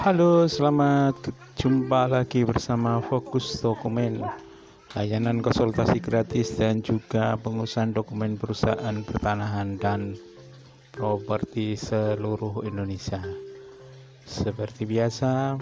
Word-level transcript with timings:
Halo, 0.00 0.48
selamat 0.48 1.28
jumpa 1.60 2.08
lagi 2.08 2.40
bersama 2.40 3.04
Fokus 3.04 3.60
Dokumen, 3.60 4.24
layanan 4.96 5.44
konsultasi 5.44 6.00
gratis 6.00 6.56
dan 6.56 6.80
juga 6.80 7.36
pengurusan 7.36 7.92
dokumen 7.92 8.40
perusahaan 8.40 8.96
pertanahan 9.04 9.76
dan 9.76 10.16
properti 10.96 11.76
seluruh 11.76 12.64
Indonesia. 12.64 13.20
Seperti 14.24 14.88
biasa, 14.88 15.60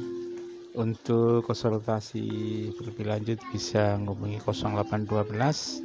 untuk 0.78 1.42
konsultasi 1.42 2.30
lebih 2.78 3.10
lanjut 3.10 3.42
bisa 3.50 3.98
menghubungi 3.98 4.38
0812 4.38 5.82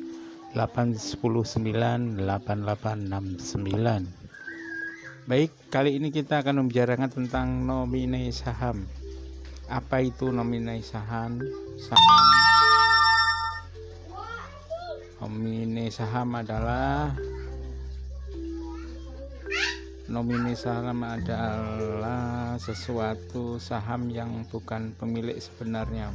810 0.54 0.54
9 0.54 2.22
8869 2.22 4.23
Baik, 5.24 5.56
kali 5.72 5.96
ini 5.96 6.12
kita 6.12 6.44
akan 6.44 6.68
membicarakan 6.68 7.08
tentang 7.08 7.64
nominai 7.64 8.28
saham. 8.36 8.84
Apa 9.72 10.04
itu 10.04 10.28
nominai 10.36 10.84
saham? 10.84 11.40
Saham 11.80 12.28
Nominai 15.24 15.88
saham 15.88 16.28
adalah 16.36 17.16
nominai 20.12 20.60
saham 20.60 21.00
adalah 21.08 22.60
sesuatu 22.60 23.64
saham 23.64 24.12
yang 24.12 24.44
bukan 24.52 24.92
pemilik 25.00 25.40
sebenarnya. 25.40 26.12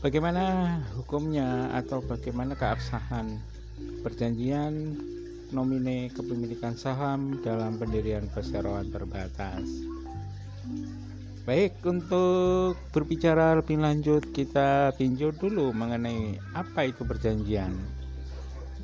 Bagaimana 0.00 0.80
hukumnya 0.96 1.68
atau 1.76 2.00
bagaimana 2.00 2.56
keabsahan 2.56 3.36
perjanjian 4.00 4.96
nomine 5.50 6.10
kepemilikan 6.14 6.74
saham 6.74 7.38
dalam 7.42 7.76
pendirian 7.76 8.26
perseroan 8.30 8.88
terbatas. 8.88 9.66
Baik, 11.48 11.82
untuk 11.82 12.78
berbicara 12.94 13.58
lebih 13.58 13.80
lanjut, 13.82 14.22
kita 14.30 14.94
tinjau 14.94 15.34
dulu 15.34 15.74
mengenai 15.74 16.38
apa 16.54 16.86
itu 16.86 17.02
perjanjian. 17.02 17.74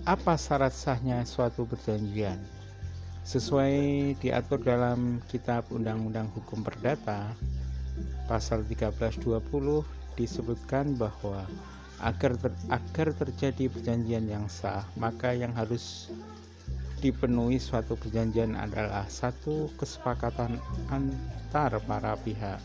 Apa 0.09 0.35
syarat 0.35 0.75
sahnya 0.75 1.23
suatu 1.23 1.69
perjanjian? 1.69 2.41
Sesuai 3.27 4.15
diatur 4.19 4.63
dalam 4.63 5.23
Kitab 5.31 5.71
Undang-Undang 5.71 6.31
Hukum 6.35 6.63
Perdata, 6.67 7.35
pasal 8.27 8.67
1320 8.67 9.83
disebutkan 10.17 10.97
bahwa 10.97 11.45
agar 12.01 12.37
ter, 12.37 12.53
agar 12.69 13.09
terjadi 13.17 13.73
perjanjian 13.73 14.27
yang 14.29 14.47
sah, 14.49 14.85
maka 14.97 15.33
yang 15.33 15.53
harus 15.57 16.13
dipenuhi 17.01 17.61
suatu 17.61 17.95
perjanjian 17.95 18.57
adalah 18.57 19.05
satu 19.07 19.69
kesepakatan 19.77 20.57
antar 20.89 21.77
para 21.85 22.17
pihak. 22.25 22.61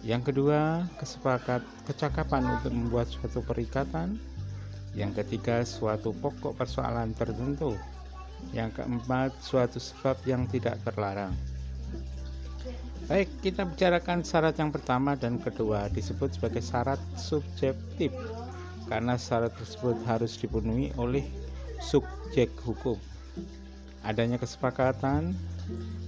Yang 0.00 0.32
kedua, 0.32 0.86
kesepakat 0.96 1.60
kecakapan 1.84 2.46
untuk 2.58 2.72
membuat 2.72 3.10
suatu 3.10 3.42
perikatan. 3.42 4.16
Yang 4.94 5.22
ketiga, 5.22 5.62
suatu 5.66 6.14
pokok 6.16 6.56
persoalan 6.56 7.12
tertentu. 7.14 7.74
Yang 8.56 8.82
keempat, 8.82 9.36
suatu 9.42 9.76
sebab 9.76 10.16
yang 10.24 10.48
tidak 10.48 10.80
terlarang. 10.86 11.34
Baik, 13.10 13.26
kita 13.42 13.66
bicarakan 13.66 14.22
syarat 14.22 14.54
yang 14.54 14.70
pertama 14.70 15.18
dan 15.18 15.42
kedua 15.42 15.90
disebut 15.90 16.30
sebagai 16.38 16.62
syarat 16.62 17.02
subjektif 17.18 18.14
karena 18.86 19.18
syarat 19.18 19.50
tersebut 19.58 19.98
harus 20.06 20.38
dipenuhi 20.38 20.94
oleh 20.94 21.26
subjek 21.80 22.52
hukum. 22.62 23.00
Adanya 24.04 24.36
kesepakatan 24.36 25.32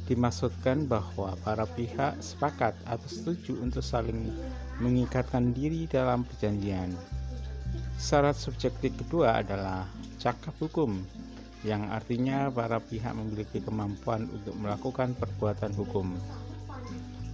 dimaksudkan 0.09 0.85
bahwa 0.85 1.33
para 1.41 1.65
pihak 1.65 2.21
sepakat 2.21 2.77
atau 2.85 3.09
setuju 3.09 3.57
untuk 3.61 3.81
saling 3.81 4.33
mengikatkan 4.81 5.57
diri 5.57 5.89
dalam 5.89 6.25
perjanjian. 6.29 6.93
Syarat 7.97 8.37
subjektif 8.37 8.93
kedua 9.01 9.41
adalah 9.41 9.89
cakap 10.21 10.53
hukum, 10.61 11.01
yang 11.65 11.89
artinya 11.89 12.53
para 12.53 12.83
pihak 12.83 13.13
memiliki 13.17 13.63
kemampuan 13.65 14.29
untuk 14.29 14.53
melakukan 14.61 15.17
perbuatan 15.17 15.73
hukum. 15.77 16.13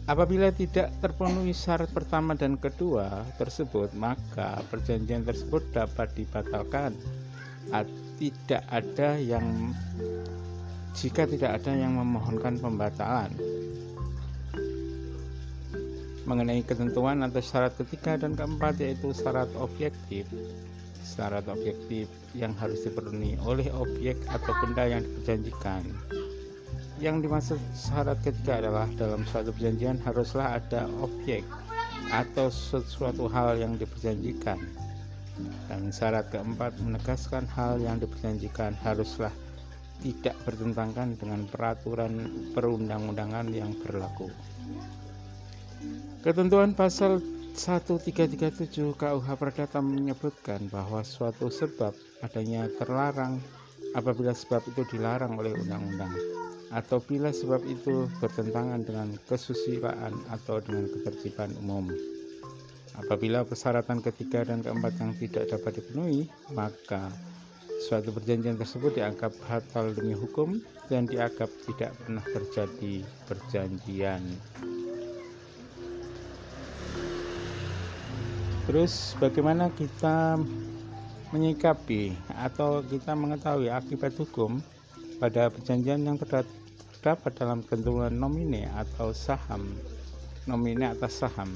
Apabila 0.09 0.49
tidak 0.49 0.89
terpenuhi 1.05 1.53
syarat 1.53 1.93
pertama 1.93 2.33
dan 2.33 2.57
kedua 2.57 3.29
tersebut, 3.37 3.93
maka 3.93 4.65
perjanjian 4.73 5.21
tersebut 5.21 5.61
dapat 5.73 6.09
dibatalkan 6.17 6.97
tidak 8.19 8.65
ada 8.73 9.15
yang 9.21 9.73
jika 10.99 11.31
tidak 11.31 11.63
ada 11.63 11.73
yang 11.79 11.95
memohonkan 11.95 12.59
pembatalan. 12.59 13.31
Mengenai 16.27 16.61
ketentuan 16.67 17.25
atau 17.25 17.41
syarat 17.41 17.73
ketiga 17.79 18.19
dan 18.19 18.35
keempat 18.35 18.83
yaitu 18.83 19.15
syarat 19.15 19.49
objektif. 19.57 20.27
Syarat 21.01 21.47
objektif 21.49 22.11
yang 22.37 22.53
harus 22.59 22.85
dipenuhi 22.85 23.39
oleh 23.47 23.71
objek 23.73 24.19
atau 24.29 24.53
benda 24.61 24.85
yang 24.85 25.01
diperjanjikan. 25.07 25.87
Yang 26.99 27.17
dimaksud 27.25 27.61
syarat 27.73 28.19
ketiga 28.27 28.61
adalah 28.61 28.91
dalam 28.99 29.23
suatu 29.31 29.55
perjanjian 29.55 30.03
haruslah 30.03 30.59
ada 30.59 30.91
objek 31.01 31.47
atau 32.11 32.51
sesuatu 32.51 33.31
hal 33.31 33.57
yang 33.57 33.79
diperjanjikan 33.79 34.59
dan 35.71 35.91
syarat 35.95 36.29
keempat 36.33 36.77
menegaskan 36.83 37.47
hal 37.53 37.79
yang 37.79 37.99
diperjanjikan 37.99 38.75
haruslah 38.83 39.33
tidak 39.99 40.39
bertentangan 40.47 41.19
dengan 41.19 41.43
peraturan 41.51 42.31
perundang-undangan 42.55 43.51
yang 43.51 43.75
berlaku. 43.83 44.31
Ketentuan 46.23 46.75
pasal 46.75 47.23
1337 47.59 48.95
KUH 48.95 49.29
Perdata 49.35 49.83
menyebutkan 49.83 50.71
bahwa 50.71 51.03
suatu 51.03 51.51
sebab 51.51 51.91
adanya 52.23 52.71
terlarang 52.79 53.43
apabila 53.99 54.31
sebab 54.31 54.63
itu 54.71 54.87
dilarang 54.95 55.35
oleh 55.35 55.55
undang-undang 55.59 56.15
atau 56.69 57.01
bila 57.01 57.33
sebab 57.33 57.65
itu 57.65 58.07
bertentangan 58.21 58.85
dengan 58.85 59.09
kesusilaan 59.27 60.13
atau 60.29 60.61
dengan 60.61 60.87
ketertiban 60.93 61.51
umum. 61.65 61.89
Apabila 62.99 63.47
persyaratan 63.47 64.03
ketiga 64.03 64.43
dan 64.43 64.59
keempat 64.59 64.99
yang 64.99 65.15
tidak 65.15 65.47
dapat 65.47 65.79
dipenuhi, 65.79 66.27
maka 66.51 67.07
suatu 67.87 68.11
perjanjian 68.11 68.59
tersebut 68.59 68.99
dianggap 68.99 69.31
batal 69.47 69.95
demi 69.95 70.19
hukum 70.19 70.59
dan 70.91 71.07
dianggap 71.07 71.47
tidak 71.71 71.95
pernah 72.03 72.25
terjadi 72.27 73.07
perjanjian. 73.31 74.23
Terus 78.67 79.15
bagaimana 79.23 79.71
kita 79.73 80.37
menyikapi 81.31 82.13
atau 82.35 82.83
kita 82.83 83.15
mengetahui 83.15 83.71
akibat 83.71 84.13
hukum 84.19 84.59
pada 85.23 85.49
perjanjian 85.55 86.03
yang 86.03 86.19
terdapat 86.19 87.31
dalam 87.39 87.63
ketentuan 87.63 88.19
nomine 88.19 88.67
atau 88.75 89.15
saham 89.15 89.71
nomine 90.45 90.89
atas 90.89 91.21
saham 91.21 91.49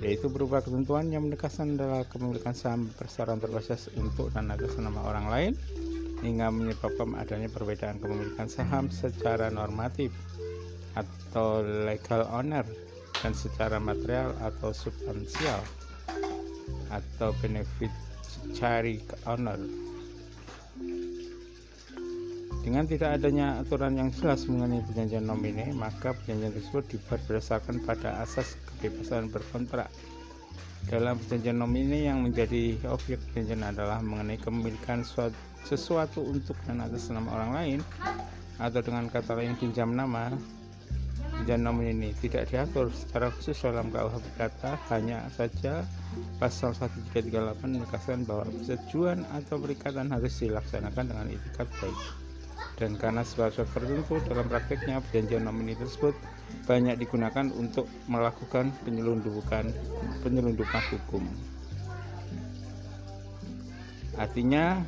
yaitu 0.00 0.32
berupa 0.32 0.64
ketentuan 0.64 1.12
yang 1.12 1.28
menegaskan 1.28 1.76
adalah 1.76 2.08
kepemilikan 2.08 2.56
saham 2.56 2.88
perseroan 2.96 3.36
terbatas 3.36 3.92
untuk 4.00 4.32
dan 4.32 4.48
atas 4.48 4.72
nama 4.80 5.00
orang 5.04 5.26
lain 5.28 5.52
hingga 6.24 6.48
menyebabkan 6.48 7.16
adanya 7.16 7.52
perbedaan 7.52 8.00
kepemilikan 8.00 8.48
saham 8.48 8.88
secara 8.88 9.52
normatif 9.52 10.12
atau 10.96 11.60
legal 11.64 12.24
owner 12.32 12.64
dan 13.20 13.36
secara 13.36 13.76
material 13.76 14.32
atau 14.40 14.72
substansial 14.72 15.60
atau 16.90 17.30
benefit 17.44 17.92
cari 18.56 19.04
owner 19.28 19.60
dengan 22.60 22.84
tidak 22.84 23.16
adanya 23.16 23.56
aturan 23.56 23.96
yang 23.96 24.12
jelas 24.12 24.44
mengenai 24.44 24.84
perjanjian 24.84 25.24
nomine, 25.24 25.72
maka 25.72 26.12
perjanjian 26.12 26.52
tersebut 26.52 26.84
dibuat 26.92 27.20
berdasarkan 27.24 27.80
pada 27.88 28.20
asas 28.20 28.60
kebebasan 28.84 29.32
berkontrak. 29.32 29.88
Dalam 30.84 31.16
perjanjian 31.16 31.56
nomine 31.56 32.04
yang 32.04 32.20
menjadi 32.20 32.76
objek 32.92 33.16
perjanjian 33.32 33.64
adalah 33.64 34.04
mengenai 34.04 34.36
kepemilikan 34.36 35.00
sesuatu 35.64 36.20
untuk 36.20 36.56
dan 36.68 36.84
atas 36.84 37.08
nama 37.08 37.32
orang 37.32 37.50
lain 37.56 37.80
atau 38.60 38.80
dengan 38.84 39.08
kata 39.08 39.40
lain 39.40 39.56
pinjam 39.56 39.96
nama 39.96 40.28
perjanjian 41.40 41.64
nomine 41.64 41.96
ini 41.96 42.10
tidak 42.20 42.52
diatur 42.52 42.92
secara 42.92 43.32
khusus 43.32 43.56
dalam 43.64 43.88
KUH 43.88 44.20
berkata 44.20 44.76
hanya 44.92 45.24
saja 45.32 45.80
pasal 46.36 46.76
1338 46.76 47.64
menegaskan 47.64 48.28
bahwa 48.28 48.44
persetujuan 48.52 49.24
atau 49.32 49.56
perikatan 49.56 50.12
harus 50.12 50.36
dilaksanakan 50.36 51.04
dengan 51.08 51.26
itikat 51.32 51.68
baik 51.80 52.29
dan 52.80 52.96
karena 52.96 53.20
sebab-sebab 53.20 53.68
tertentu 53.76 54.14
dalam 54.24 54.48
prakteknya 54.48 55.04
perjanjian 55.04 55.44
nomini 55.44 55.76
tersebut 55.76 56.16
banyak 56.64 56.96
digunakan 56.96 57.52
untuk 57.54 57.86
melakukan 58.08 58.72
penyelundupan 58.82 59.70
penyelundupan 60.24 60.82
hukum. 60.94 61.24
Artinya 64.16 64.80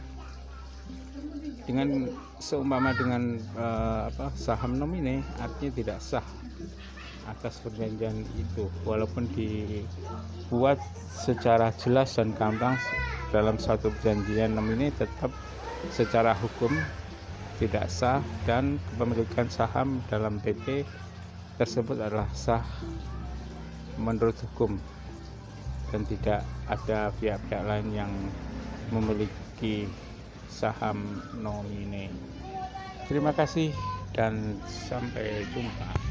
dengan 1.62 2.10
seumpama 2.42 2.90
dengan 2.98 3.38
uh, 3.54 4.10
apa 4.10 4.34
saham 4.34 4.74
nomine 4.74 5.22
artinya 5.38 5.72
tidak 5.78 5.98
sah 6.02 6.26
atas 7.30 7.62
perjanjian 7.62 8.26
itu 8.34 8.66
walaupun 8.82 9.30
dibuat 9.30 10.82
secara 11.14 11.70
jelas 11.78 12.18
dan 12.18 12.34
gampang 12.34 12.74
dalam 13.30 13.56
satu 13.62 13.94
perjanjian 13.94 14.58
ini 14.58 14.90
tetap 14.98 15.30
secara 15.94 16.34
hukum 16.34 16.74
tidak 17.62 17.86
sah 17.86 18.18
dan 18.42 18.82
kepemilikan 18.90 19.46
saham 19.46 20.02
dalam 20.10 20.42
PP 20.42 20.82
tersebut 21.62 21.94
adalah 21.94 22.26
sah 22.34 22.66
menurut 23.94 24.34
hukum 24.42 24.82
dan 25.94 26.02
tidak 26.10 26.42
ada 26.66 27.14
pihak-pihak 27.22 27.62
lain 27.62 27.86
yang 27.94 28.10
memiliki 28.90 29.86
saham 30.50 31.22
nomine. 31.38 32.10
Terima 33.06 33.30
kasih 33.30 33.70
dan 34.10 34.58
sampai 34.66 35.46
jumpa. 35.54 36.01